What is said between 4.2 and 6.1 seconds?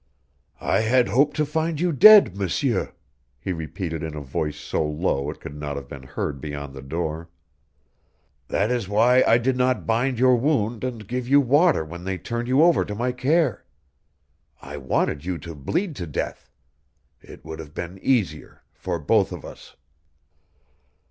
voice so low it could not have been